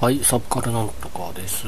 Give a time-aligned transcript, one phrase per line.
[0.00, 1.64] はい、サブカルなんとかです。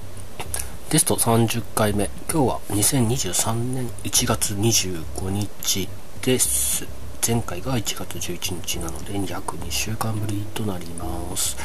[0.90, 2.10] テスト30回目。
[2.30, 5.88] 今日は2023年1月25日
[6.20, 6.86] です。
[7.26, 11.56] 前回が1月11日なので、約2週間ぶりとなります。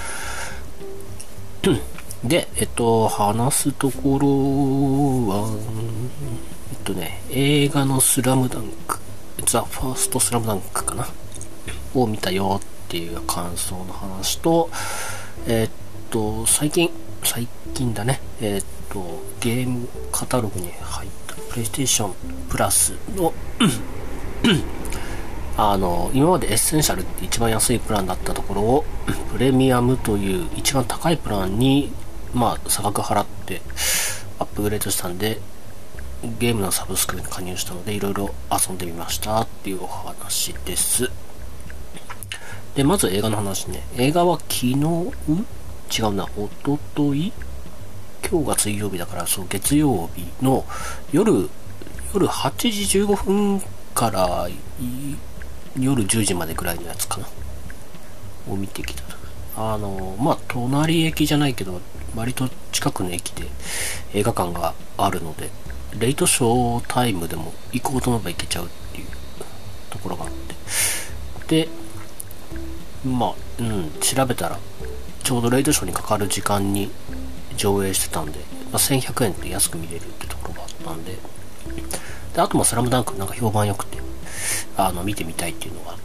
[2.23, 4.27] で、えっと、話すところ
[5.27, 5.53] は、
[6.71, 8.98] えっとね、映画のスラムダンク、
[9.45, 11.05] ザ・ファーストスラムダンクかな？
[11.94, 14.70] を見たよっていう感想の話と、
[15.48, 15.72] えーっ
[16.09, 16.90] と、最近、
[17.23, 21.36] 最近だね、えーっと、ゲームカタログに入った。
[21.35, 23.34] PlayStation Plus の、
[25.58, 28.85] あの、今まで Essential って一番安いプランだったところを、
[29.32, 31.91] プレミアムという一番高いプランに、
[32.34, 33.62] まあ、差額払って
[34.40, 35.40] アップグレードしたんで、
[36.40, 41.10] ゲームのサブスクに加入したので、いろいろ遊んでみましたっていうお話です。
[42.75, 43.84] で、まず映画の話ね。
[43.98, 47.34] 映画は昨日、違うな、おととい
[48.29, 50.65] 今日が水曜日だから、そう、月曜日の
[51.12, 51.49] 夜、
[52.13, 53.62] 夜8時15分
[53.93, 54.48] から
[55.77, 57.27] 夜10時までぐらいのやつかな。
[58.49, 59.03] を見てきた。
[59.57, 61.81] あの、まあ、隣駅じゃないけど、
[62.15, 63.48] 割と近くの駅で
[64.13, 65.50] 映画館があるので、
[66.00, 69.07] レイトショータイムでも行こうと思えば行けちゃうっていう
[69.90, 70.31] ところがあっ
[71.47, 71.66] て。
[71.66, 71.69] で、
[73.06, 74.59] まあ、うん、調べたら、
[75.24, 76.91] ちょうどレイトショーにかかる時間に
[77.58, 78.40] 上映してたんで、
[78.72, 81.18] まあ、1100円で安く見れるってところがあったんで、
[82.34, 83.97] で、あともスラムダンクなんか評判良くて、
[84.78, 85.96] あの、見てみたいっていうのが、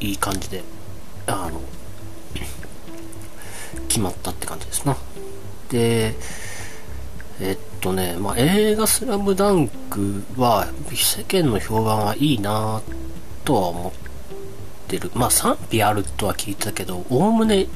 [0.00, 0.62] いい感じで、
[1.26, 1.60] あの、
[3.88, 4.96] 決まったって感じですな。
[5.70, 6.14] で、
[7.40, 12.80] えっとね、まあ、映画スラムダンクは、世間の評判はいいな
[13.44, 14.03] とは思って
[14.86, 15.10] てる。
[15.14, 17.66] まあ、賛否あるとは聞いたけど、おおむね、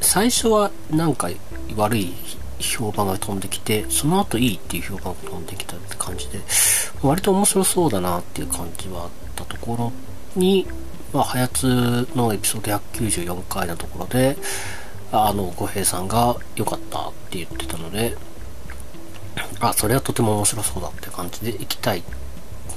[0.00, 1.28] 最初はなんか
[1.76, 2.12] 悪い
[2.58, 6.40] 評判が飛んできて、その後いいっていう評判が飛んできたって感じで、
[7.02, 9.92] 割と面白そうだなっていう感じはあったところ
[10.36, 10.66] に、
[11.12, 14.36] まあ、早津のエピソード194回のところで、
[15.12, 18.16] あの、小平さんが良かったって言ってたので、
[19.60, 22.02] あ、それはとても面白そうだって感じで行きたい。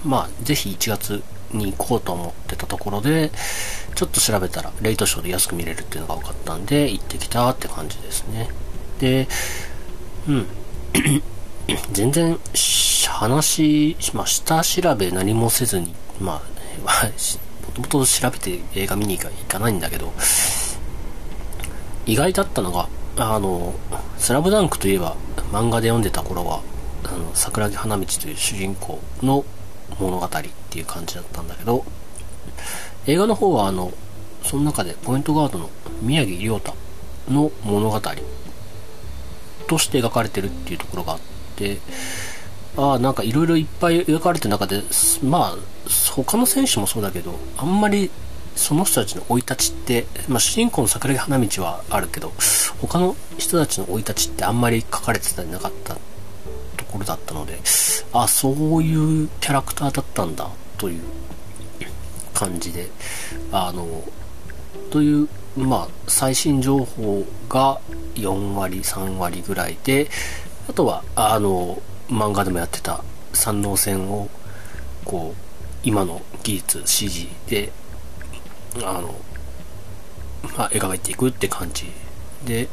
[0.03, 1.23] まあ、ぜひ1月
[1.55, 3.31] に行こうと思ってたところで、
[3.95, 8.49] ちょっと調べたら、レイトショーで安く見れるっていうのが分かったんで、行ってきたって感じですね。
[8.99, 9.27] で、
[10.27, 10.47] うん。
[11.91, 12.37] 全然、
[13.07, 16.41] 話、まあ、下調べ何もせずに、ま
[16.85, 17.05] あ、
[17.77, 20.13] もともと調べて映画見に行かないんだけど、
[22.05, 22.87] 意外だったのが、
[23.17, 23.73] あの、
[24.17, 25.15] スラムダンクといえば、
[25.51, 26.61] 漫画で読んでた頃は、
[27.03, 29.45] あの、桜木花道という主人公の
[29.99, 30.29] 物語っ
[30.69, 31.85] ていう感じだったんだけど、
[33.07, 33.93] 映画の方はあの、
[34.43, 35.69] その中でポイントガードの
[36.01, 36.75] 宮城亮太
[37.29, 38.01] の物語
[39.67, 41.19] として描かれてるっていうところがあっ
[41.55, 41.79] て、
[42.77, 44.83] ああ、なんかいろいろいっぱい描かれてる中で、
[45.23, 45.57] まあ、
[46.15, 48.11] 他の選手もそうだけど、あんまり
[48.55, 52.31] その人たちの生い立ちって、まあ、主人公の桜木花道はあるけど、
[52.81, 55.97] 他の人たちの生い立ちってあんまり書かれてたりなかった
[56.95, 57.59] ころだったので、
[58.13, 61.01] あ、そういうキャラクターだったんだ、という
[62.33, 62.87] 感じで、
[63.51, 64.03] あの、
[64.89, 67.79] という、まあ、最新情報が
[68.15, 70.09] 4割、3割ぐらいで、
[70.69, 74.29] あとは、あの、漫画でもやってた三能線を、
[75.03, 75.41] こう、
[75.83, 77.71] 今の技術、CG で
[78.83, 79.15] あの、
[80.57, 81.85] まあ、描いていくって感じ
[82.45, 82.67] で、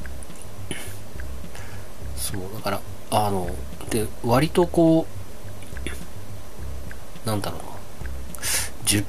[2.17, 3.49] そう、だから、あの、
[3.93, 5.07] で、割とこ
[7.25, 7.67] う、なんだろうな、
[8.87, 9.05] 10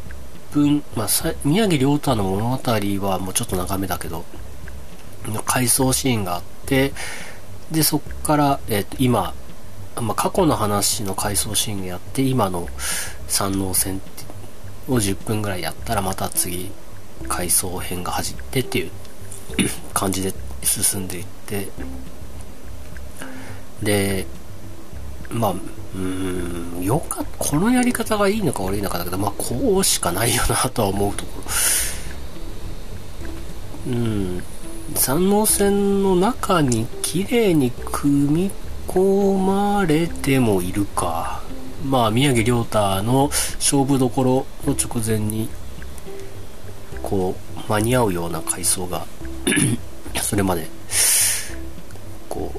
[0.52, 1.08] 分、まあ、
[1.44, 2.72] 宮城亮太の物語
[3.08, 4.26] はもうちょっと長めだけど、
[5.46, 6.94] 回想シーンがあって、
[7.72, 9.34] で、そっから、えっ、と、今、
[9.96, 12.68] まあ、過去の話の回想シーンがやって、今の
[13.28, 14.02] 三能線
[14.90, 16.72] を10分ぐらいやったら、また次、
[17.28, 18.92] 回想編が始ってっていう
[19.94, 21.68] 感じで進んでいって
[23.82, 24.26] で
[25.34, 31.42] まあうーんよかこのやり方がいいのか悪いのかだけどまあこうしかないよなとは思うとこ
[33.88, 33.94] ろ。
[33.94, 34.44] うん。
[34.96, 38.52] 三能線の中に綺麗に組み
[38.88, 41.42] 込まれてもいるか。
[41.84, 45.50] まあ宮城亮太の勝負どころの直前に
[47.02, 47.36] こ
[47.68, 49.06] う間に合うような階層が
[50.22, 50.68] それまで
[52.30, 52.54] こ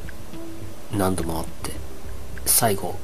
[0.93, 1.84] う何度もあって。
[2.47, 2.97] 最後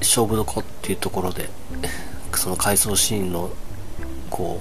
[0.00, 1.48] 勝負どこっていうところで
[2.34, 3.50] その回想シーンの
[4.30, 4.60] こ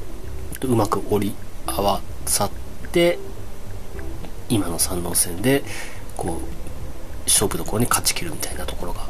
[0.62, 1.36] ううまく折り
[1.66, 2.52] 合わさっ
[2.92, 3.20] て
[4.50, 5.64] 今の三能戦で
[6.16, 6.42] こう
[7.26, 9.02] 勝負どころに勝ちきるみたいなところが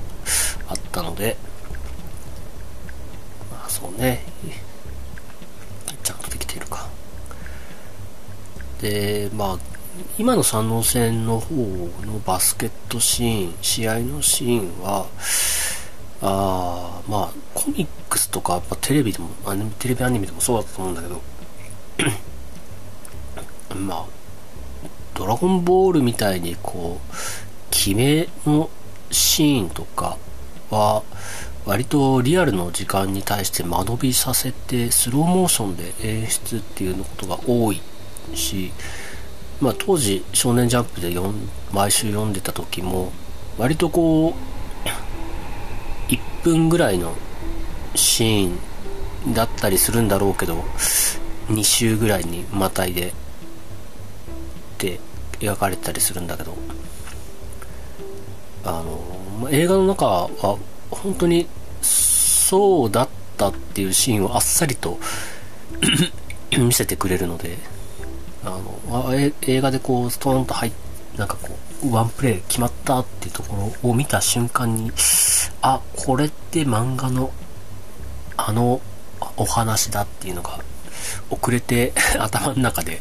[0.67, 1.37] あったので
[3.51, 4.23] まあそうね。
[6.03, 6.87] ちゃんとできているか。
[8.81, 9.76] でまあ
[10.17, 11.55] 今の三能戦の方
[12.05, 15.07] のバスケットシーン試合のシーンは
[16.21, 19.29] あまあコミックスとかやっぱテレビでも
[19.79, 21.21] テレビアニメでもそうだったと思うんだけど
[23.79, 24.05] まあ
[25.15, 27.13] ドラゴンボールみたいにこう
[27.71, 28.69] 決めの
[29.11, 30.17] シーンとか
[30.69, 31.03] は
[31.65, 37.81] 割とリアルの時間に対して間延びさせてスローモーションで演出っていうのことが多い
[38.33, 38.71] し、
[39.61, 41.15] まあ、当時「少年ジャンプ」で
[41.71, 43.11] 毎週読んでた時も
[43.57, 47.13] 割とこう1分ぐらいの
[47.95, 48.49] シー
[49.27, 50.63] ンだったりするんだろうけど
[51.49, 53.11] 2週ぐらいにまたいでっ
[54.77, 54.99] て
[55.39, 56.55] 描かれたりするんだけど
[58.63, 58.83] あ
[59.41, 60.57] の映画の中は
[60.91, 61.47] 本当に
[61.81, 64.99] そうだったっていうシーンをあっさりと
[66.57, 67.57] 見せてくれるので
[68.47, 70.71] あの映画でこうストーンと入
[71.17, 74.91] なんかこうワンプレー決まったっていうところを見た瞬間に
[75.61, 77.31] あこれって漫画の
[78.37, 78.81] あの
[79.35, 80.59] お話だっていうのが
[81.29, 82.99] 遅れて頭の中で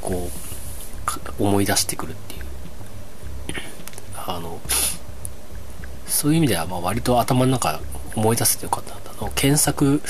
[0.00, 0.30] こ
[1.38, 2.46] う思い出してくるっていう。
[4.28, 4.60] あの
[6.06, 7.80] そういう意味ではまあ割と頭の中
[8.16, 10.02] 思い出せてよかったあの検索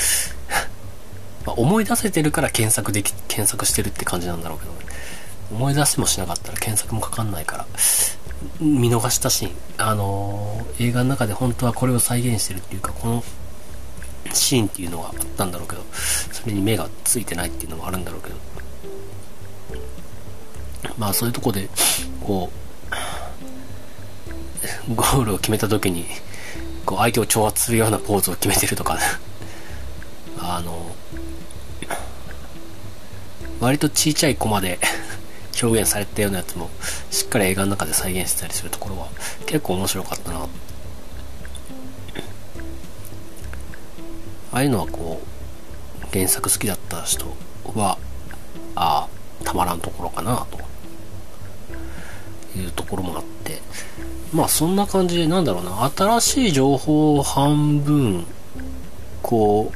[1.47, 4.73] ま思い出せてるから検索でき検索してるって感じなんだろうけど、
[5.53, 7.67] 思い出せもしなかったら検索もかかんないから。
[8.61, 13.25] 見逃したシーンあのー、映画の中で本当はこれを再現してるっていうかこの
[14.35, 18.37] シーンっていうのがあったんだろうけどそれに目がついてないっていうのもあるんだろうけど。
[20.99, 21.69] まあそういうとこで
[22.25, 22.51] こ
[24.89, 26.07] うゴールを決めた時に
[26.85, 28.99] こう相手を挑発するようなポーズを決めてるとか
[30.39, 30.95] あの
[33.61, 34.79] 割とちいちゃいコマで
[35.63, 36.69] 表現されたようなやつも
[37.11, 39.09] しっかり映画の中で再現してたりするところは
[39.47, 40.41] 結構面白かったな。
[40.41, 40.47] あ
[44.53, 45.21] あいうのはこ
[46.03, 47.27] う原作好きだった人
[47.75, 47.99] は
[48.75, 50.67] ああたまらんところかなと。
[52.57, 53.61] いうところもあって。
[54.33, 55.91] まあそんな感じでなんだろうな。
[55.95, 58.27] 新しい情報を半分
[59.23, 59.73] こ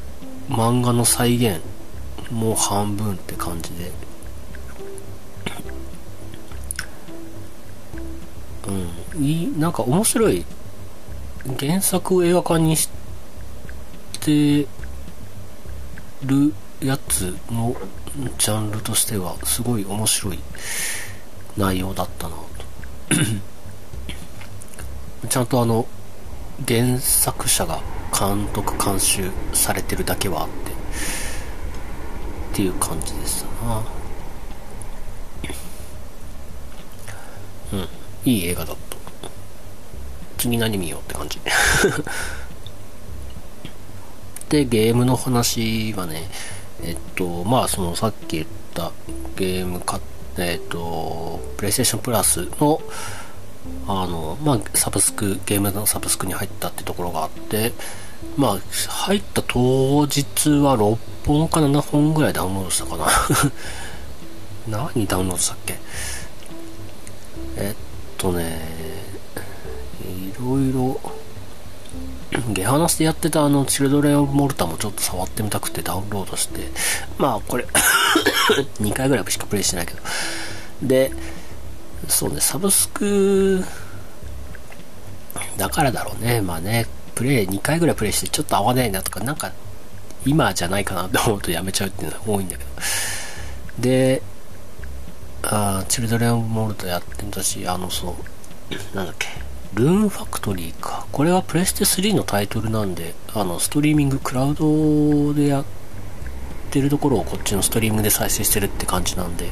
[0.48, 1.60] う漫画の再現
[2.30, 3.90] もう半分って感じで。
[8.68, 9.24] うん。
[9.24, 10.44] いいなんか面白い。
[11.58, 12.88] 原作を映画化にし
[14.20, 14.66] て
[16.24, 17.74] るやつの
[18.38, 20.38] ジャンルとしてはすごい面白い
[21.56, 22.44] 内容だったなと。
[25.28, 25.86] ちゃんとあの
[26.66, 27.80] 原作者が
[28.18, 30.70] 監督監修されてるだけはあって。
[32.60, 33.82] っていう感じでしたな。
[37.72, 37.88] うん。
[38.30, 38.96] いい映画だった。
[40.36, 41.40] 次何見ようって感じ。
[44.50, 46.28] でゲームの話はね
[46.82, 48.90] えっとまあそのさっき言った
[49.36, 50.00] ゲームか
[50.38, 52.82] えっとプレイステーションプラスの
[53.86, 57.72] あのまあサブスクゲームのサブスクに入ったってところがあって
[58.36, 58.58] まあ
[58.88, 63.06] 入った当日は6本か7本ぐらいダウンロードしたかな。
[64.94, 65.78] 何ダウンロードしたっけ？
[67.56, 67.76] えっ
[68.16, 68.60] とね
[70.02, 71.00] いろいろ
[72.52, 76.70] ゲハナスでやってたあのチルドレン・モルタもちょっと触ってみたくてダウンロードして
[77.18, 77.66] まあこれ
[78.80, 80.00] 2回ぐらいしかプレイしてないけど。
[80.82, 81.12] で
[82.08, 83.62] そうねサブスク
[85.58, 86.40] だからだろうね。
[86.40, 86.86] まあね
[87.20, 89.52] プレイ2回ぐらいプレイしてちょっと合わないなとかなんか
[90.24, 92.70] 今じゃないかなと思うとやめちゃうっていうのが多いんだけど。
[93.78, 94.22] で、
[95.42, 98.16] あチルドレン・モルトやってたし、あの、そ
[98.94, 99.28] う、なんだっけ、
[99.74, 101.06] ルーンファクトリーか。
[101.12, 105.64] これはプレステ3のタイトルなんで、あの、ストリーミング、クラウドでやっ
[106.70, 109.50] てるところをこっちのストリームで再生してるって感じなんで、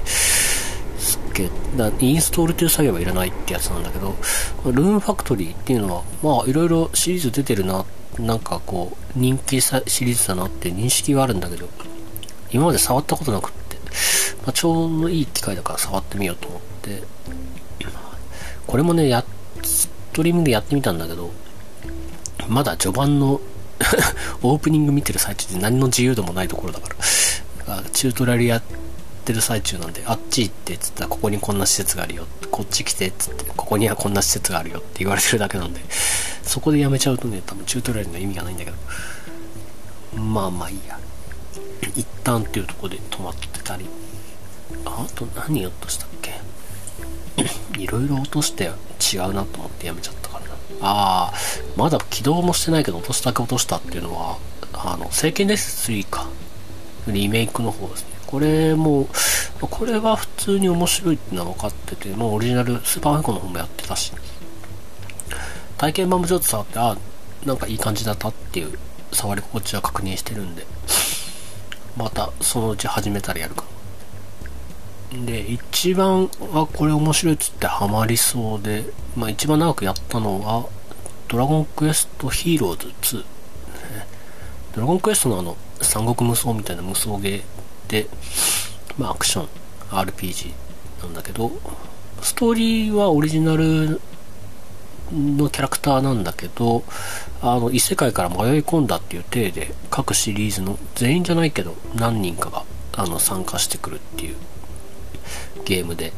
[1.38, 1.50] すっ
[1.99, 4.16] げえ、インストールという作業はいらないってやつなんだけど、
[4.64, 7.85] ルーンファクトリーっていうのは、まあ、いろいろシリーズ出てるな
[8.18, 9.73] なんかこう、人気シ
[10.04, 11.68] リーズだなって認識があるんだけど、
[12.50, 13.76] 今まで触ったことなくって、
[14.42, 17.02] まあ、ちょうどいい機会だから触ってみようと思って、
[18.66, 19.25] これもね、や、
[19.62, 21.30] ストリームでやってみたんだけど、
[22.49, 23.40] まだ序盤の
[24.42, 26.88] オープニング見てる最中で何の自由度もないところだか
[27.66, 28.61] ら、チュートラリア
[29.28, 32.26] ってる最中なんで、あっち行ってっつったらここにこんな施設があるよ。
[32.50, 35.80] こっち来てっつって、ここにはこんな施設があるよって言われてるだけなんで、
[36.42, 38.76] そこでやめちゃうとね、多分チュートリアルの意味がないんだけど。
[40.23, 40.99] まあまあいいや。
[41.94, 43.85] 一旦っていうとこで止まってたり。
[44.87, 46.40] あと何落としたっけ？
[47.78, 48.70] いろいろ落として
[49.12, 50.50] 違うなと思ってやめちゃったからな。
[50.80, 51.35] ああ、
[51.76, 54.38] まだ起動もしてないけど落としたけ落としたっていうのは、
[54.73, 56.26] あの、聖剣です3か。
[57.06, 58.17] リメイクの方ですね。
[58.28, 59.08] これも、
[59.58, 64.12] これは普通に面白いってのは分かってて、もうオリジナル、スーパーファイコンの方もやってたし、
[65.78, 66.94] 体験版もちょっと触って、あ
[67.47, 68.78] なんかいい感じだったっていう
[69.12, 70.66] 触り心地は確認してるんで、
[71.97, 73.64] またそのうち始めたらやるか。
[75.25, 78.85] で、一番はこれ面白いっつってハマりそうで、
[79.16, 80.66] まあ一番長くやったのは、
[81.28, 83.25] ドラゴンクエストヒーローズ2。
[84.75, 87.42] ドラゴンクエストのあの、三国無双みたいな無双ゲー、
[88.99, 89.49] まあアクション、
[89.90, 90.52] RPG
[91.02, 91.50] なんだけど、
[92.23, 94.00] ストーリーはオリジナル
[95.12, 96.85] のキャラクターなんだけど、
[97.40, 102.64] あの、異世界から迷い込んだっていう体で、各シリーズの全員じゃないけど、何人かが、
[102.97, 104.37] あの、参加してくるっていう
[105.64, 106.12] ゲームで。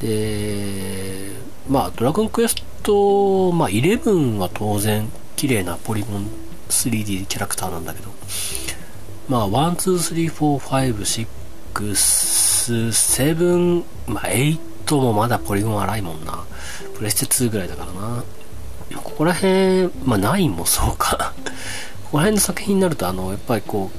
[0.00, 1.32] で、
[1.68, 6.28] まあ、ドラゴンクエスト、まあ、11は当然、綺麗なポリゴン
[6.68, 8.10] 3D キャラクターなんだけど、
[9.28, 11.26] まあ、1、2、3、4、5、
[11.74, 16.44] 6、7、まあ、8もまだポリゴン荒いもんな。
[16.94, 18.24] プレステ2ぐらいだからな。
[19.02, 21.32] ここら辺、まあ、9もそうか。
[22.04, 23.98] ここら辺の作品になると、あの、やっぱりこう、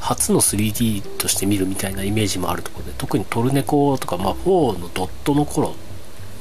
[0.00, 5.74] 初の 3D として見るみたいなイメージもあるところで、特にトルネコとか、まあ、4のドットの頃、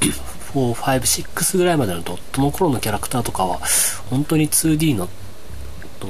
[0.53, 3.59] 4、5、6ぐらいまでのドットの頃のキャラクターとかは、
[4.09, 5.07] 本当に 2D の、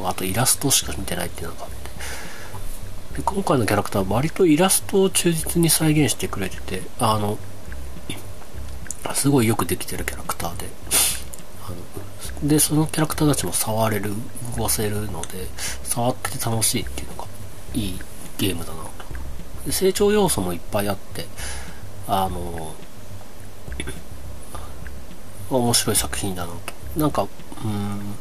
[0.06, 1.73] あとイラストしか見てないっていうのが。
[3.16, 7.38] で、今回のキャラクターは割とイラストを忠実に再現してくれてて、あの、
[9.14, 10.66] すごいよくできてるキャラクターで、
[12.44, 14.14] で、そのキャラクターたちも触れる、
[14.58, 15.48] 動かせるので、
[15.84, 17.28] 触ってて楽しいっていうのが
[17.74, 18.00] いい
[18.38, 18.84] ゲームだな
[19.66, 19.72] と。
[19.72, 21.26] 成長要素もいっぱいあって、
[22.08, 22.76] あの、
[25.50, 27.00] 面白い作品だなと。
[27.00, 27.28] なんか、
[27.64, 28.16] うん、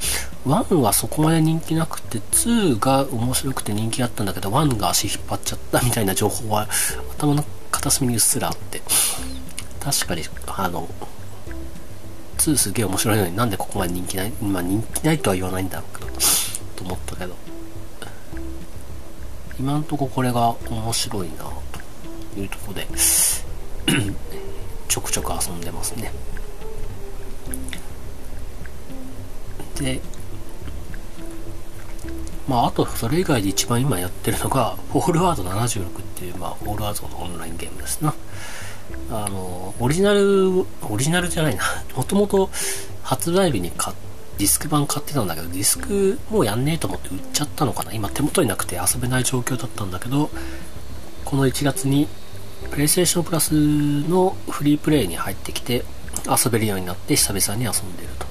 [0.46, 6.68] 1はそこまで人気なくて、2が面白くて人気あったんだけど、1が足引っ張っちゃったみたいな情報は
[7.16, 8.82] 頭の片隅にうっすらあって、
[9.80, 10.88] 確かに、あの、
[12.38, 16.10] 2すげえ面白いのになんでここまで人気ない、まあ人気ないとは言わないんだろうけど、
[16.76, 17.36] と思ったけど、
[19.60, 21.44] 今んとここれが面白いな
[22.34, 22.88] というとこで
[24.88, 26.12] ちょくちょく遊んでますね。
[29.76, 30.00] で、
[32.48, 38.14] まあ、あと、それ以外で一番今やってるのが、フォールワード76っていう、まあ、フォールワードのオンラインゲームですな。
[39.10, 41.62] あの、オリジナル、オリジナルじゃないな。
[41.94, 42.50] もともと
[43.02, 43.92] 発売日に買
[44.38, 47.92] ディスク版買ってたんだけど、ディスクもうやんねえと思って売っちゃったのかな。
[47.92, 50.30] 今手元になくて遊べない状況だったんだけど、
[51.24, 52.08] この1月に、
[52.70, 55.84] プレイステーションプラスのフリープレイに入ってきて、
[56.26, 58.26] 遊べるようになって久々に遊んでると。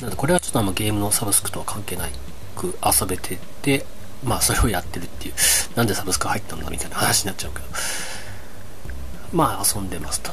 [0.00, 2.12] なのでこれはちょっとあんまゲームのサブスクとは関係ない
[2.56, 3.86] く遊べてて、
[4.24, 5.34] まあそれをやってるっていう、
[5.76, 7.64] なんでサブスク入ったんだみたいな話になっちゃうけど、
[9.32, 10.32] まあ遊んでますと。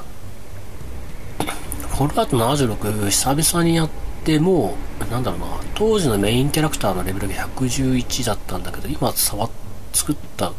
[1.89, 3.89] フォルアート76久々にやっ
[4.23, 4.75] ても
[5.11, 9.49] なんだろうな、当時のメインキャラクターのレベルが111だったんだけど、今触
[9.91, 10.53] 作った、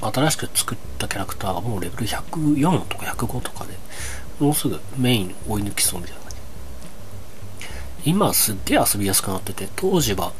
[0.00, 3.72] 新しく作ったキャラクターがもうレベル104とか105とかで、
[4.38, 8.10] もうすぐメイン追い抜きそうみたいな感じ。
[8.10, 10.32] 今すっげえ遊びやすくなってて、当時は、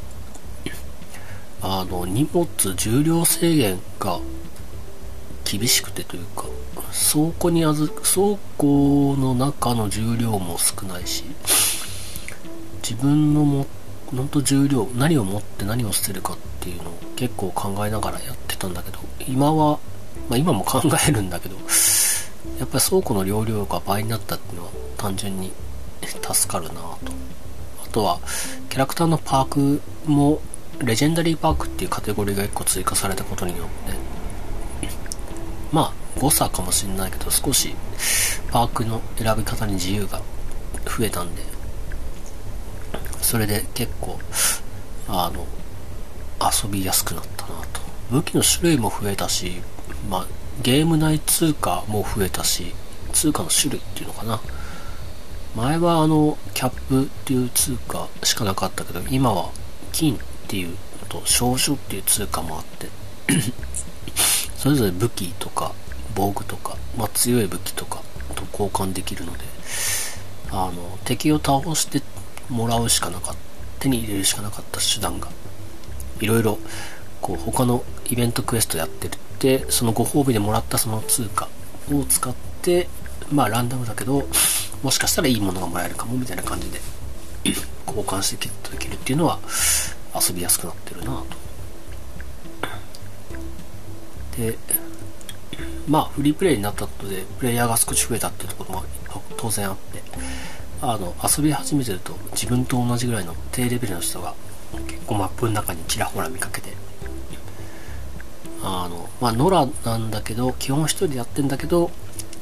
[1.67, 4.21] あの、荷物、重量制限が
[5.45, 6.45] 厳しくてというか、
[7.11, 11.25] 倉庫にあず、倉庫の中の重量も少ないし、
[12.83, 13.67] 自分のも、
[14.15, 19.79] 本当重量、何を持って何を捨てるかっていうのを結構考えながらやってたんだけど、今は、
[20.29, 21.57] まあ今も考えるんだけど、
[22.59, 25.51] やっぱり倉庫の容量が倍になったっていうのは単純に
[26.03, 26.91] 助かるなと。
[27.87, 28.21] あとは、
[28.69, 30.43] キャラクターのパークも、
[30.83, 34.89] レジェンダリーパークっていうカテゴリーが1個追加されたことによって、
[35.73, 37.75] まあ、誤差かもしれないけど、少し
[38.51, 40.21] パークの選び方に自由が
[40.85, 41.43] 増えたんで、
[43.21, 44.19] それで結構、
[45.09, 45.47] あの、
[46.41, 47.81] 遊びやすくなったなと。
[48.11, 49.63] 武器の種類も増えたし、
[50.11, 50.27] まあ、
[50.63, 52.75] ゲーム内通貨も増えたし、
[53.13, 54.41] 通貨の種類っていうのかな。
[55.57, 59.51] 前はあの、キャップっていう通貨しかなかったけど、今は
[59.93, 60.77] 金っていうの
[61.09, 62.89] と、少々っていう通貨もあって、
[64.57, 65.73] それぞれ武器とか
[66.15, 68.03] 防具とか、まあ、強い武器とか
[68.35, 69.45] と交換できるので
[70.51, 72.03] あの敵を倒して
[72.49, 75.29] もらうしかなかった手に入れるしかなかった手段が
[76.21, 76.59] いろいろ
[77.21, 81.49] こう他のイベントクエストやってるってそのご褒美でもらったその通貨
[81.93, 82.89] を使って
[83.31, 84.27] まあランダムだけど
[84.83, 86.81] もしかしたらいいものがもらえるかもみたいな感じで
[87.87, 89.39] 交換してできるっていうのは
[90.15, 91.25] 遊びやすくなってるなと。
[94.37, 94.59] で
[95.89, 98.85] まあフリープレイになったことでプレイヤーが少し増えたっていうところも
[99.37, 100.03] 当然あって
[100.83, 104.35] あの遊び始めてると自分と同じぐらいの低レベルの人が
[104.89, 106.73] 結構マップの中にちらほら見かけて
[108.63, 111.91] あのまあ野良なんだけど基本一人でやってんだけど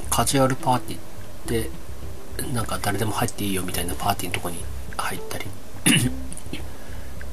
[0.09, 1.71] カジュアルパーティーって
[2.55, 4.57] なんか誰でも入っていいよみたいなパーティーのとこに
[4.97, 5.47] 入ったり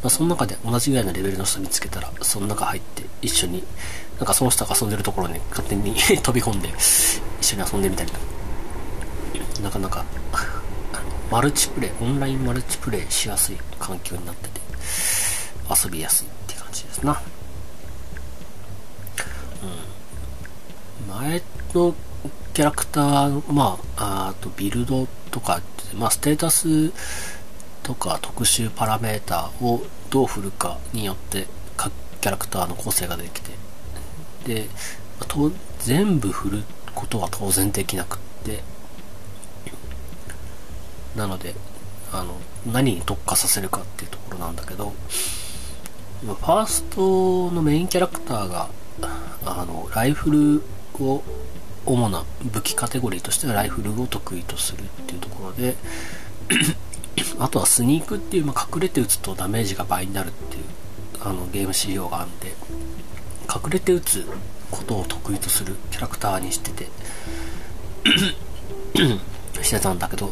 [0.01, 3.63] まあその中で同じぐらいのレベルの人見つけたらその中入って一緒に
[4.17, 6.69] なんかその人が遊んでるところに勝手に 飛び込んで
[7.41, 10.05] 一緒に遊んでみたりとなかなか
[11.31, 14.61] マルチプレイオンラインマルチプレイしやすい環境になってて
[15.69, 17.21] 遊びやすいって感じですな。
[21.07, 21.13] うん。
[21.13, 21.41] 前
[21.75, 21.93] の
[22.53, 25.61] キャラクターまああとビルドとか
[25.95, 26.91] まあステータス
[27.89, 29.81] とか特殊パラメーターを
[30.11, 31.91] どう振るかによって各
[32.21, 33.49] キャラクターの構成ができて。
[34.45, 34.69] で
[35.27, 38.61] と全部振ることは当然できなくって。
[41.15, 41.55] なので
[42.13, 42.37] あの
[42.71, 44.93] 何に特化させるかっていうところなんだけど。
[46.21, 48.69] ファーストのメインキャラクターが
[49.45, 50.63] あのライフル
[51.03, 51.23] を
[51.87, 55.75] 主な武器カテゴリーとしてはライフルを得意とするっていうところで。
[57.39, 60.63] あとはスニークっていう、まあ、隠れて撃つとダメージが倍になるっていう
[61.21, 62.53] あのゲーム仕様があるんで
[63.49, 64.25] 隠れて撃つ
[64.69, 66.87] ことを得意とするキャラクターにしてて
[69.63, 70.31] してたんだけど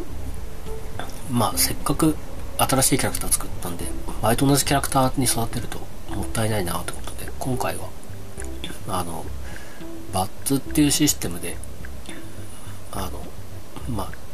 [1.32, 2.16] まあせっかく
[2.58, 3.86] 新しいキャラクター作ったんで
[4.22, 5.80] 前と同じキャラクターに育てると
[6.14, 7.90] もったいないなってことで今回は
[8.90, 9.26] あの
[10.14, 11.58] バッツっていうシステムで
[12.92, 13.22] あの
[13.94, 14.27] まあ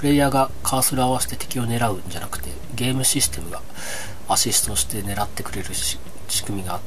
[0.00, 3.60] プレイヤーがカーソル合わせて敵を狙うんじゃなくてゲームシステムが
[4.30, 5.98] アシストして狙ってくれる仕
[6.46, 6.80] 組みがあっ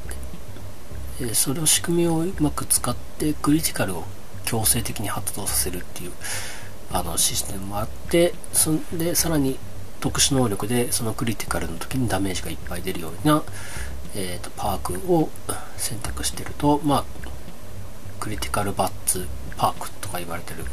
[1.19, 1.27] て。
[1.27, 4.03] でそれを仕組みをうまく使ってクリティカルを
[4.45, 6.11] 強制的に発動させるっていう
[6.91, 9.59] あのシステムもあってそんでさらに
[9.99, 13.43] 特殊能力でそのクリティカルの時にダメージがいっぱい出るような、
[14.15, 15.29] えーと、パークを
[15.77, 17.05] 選択してるとまあ
[18.19, 20.65] クリティカルバッツパークとか言われてる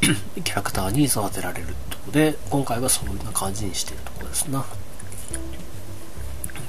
[0.00, 4.64] キャラクターに育てられるとこで今回はそんな感じにしてるところですな。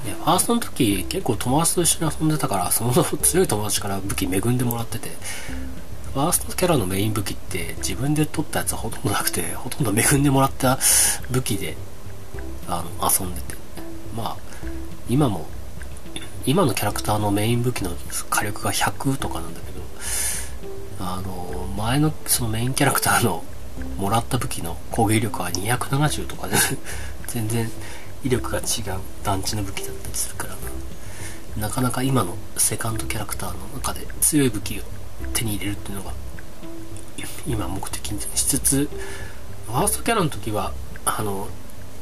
[0.04, 5.10] でファーストの時結構友達と一緒に遊んでたからその強い友達から武器恵んでもらってて
[6.14, 10.78] ファーストキャラのメイン武器って自分で取ったやつはほとんどなくてほとんど恵んでもらった
[11.30, 11.76] 武器で
[12.68, 13.58] あの遊んでて。
[14.18, 14.36] まあ
[15.08, 15.46] 今も
[16.44, 17.90] 今のキャラクターのメイン武器の
[18.30, 19.77] 火力が100とかなんだけど
[21.00, 23.44] あの前のそのメインキャラクターの
[23.96, 26.56] もらった武器の攻撃力は270とかで
[27.28, 27.70] 全然
[28.24, 28.64] 威力が違う
[29.22, 30.56] 団地の武器だったりするから
[31.56, 34.82] なかなか今のセカンドキャラクターの中で強い武器を
[35.34, 36.12] 手に入れるっていうのが
[37.46, 38.88] 今目的にしつつ
[39.66, 40.72] ファーストキャラの時は
[41.04, 41.48] あの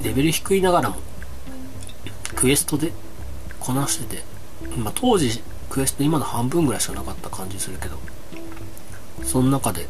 [0.02, 0.96] レベル低いながらも
[2.34, 2.92] クエストで
[3.60, 4.22] こなしてて、
[4.76, 7.98] まあ、当時クエスト今の半分ぐらいしかなかった感じするけど
[9.26, 9.86] その中で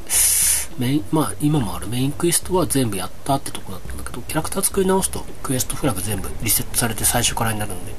[0.79, 7.93] メイン、まあ今もあるメインクエストは全部やったってとこだったんだけど、キャラクター作り直すとクエストフラグ全部リセットされて最初からになるんで、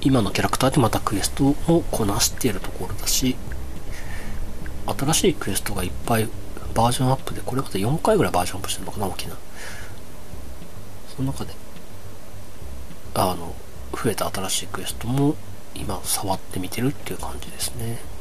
[0.00, 3.36] 今のキャラクターでまたクエストをこなしているところだし、
[4.86, 6.28] 新しいクエストがいっぱい
[6.74, 9.36] バージョンアップで、これまで4回ぐらいバージョンアップしてるのかな、大きな。
[11.16, 11.54] その中で、
[13.14, 13.54] あの、
[13.92, 15.36] 増えた新しいクエストも
[15.74, 18.13] 今触ってみてるっていう感じですね。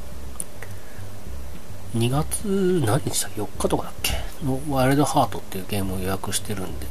[1.96, 2.46] 2月
[2.86, 4.14] 何日だ ?4 日とかだっけ？
[4.44, 6.88] のワイルドハートっていうゲームを予約してるんで、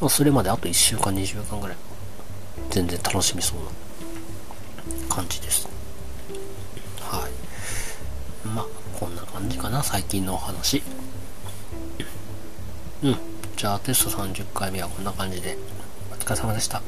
[0.00, 1.76] まあ、それまであと1週間、2週間ぐらい、
[2.70, 3.58] 全然楽しみそう
[5.08, 5.68] な感じです。
[7.00, 8.48] はい。
[8.48, 8.66] まあ、
[8.98, 10.82] こんな感じかな、最近のお話。
[13.02, 13.16] うん。
[13.56, 15.56] じゃあテスト30回目はこんな感じで、
[16.10, 16.82] お疲れ様でした。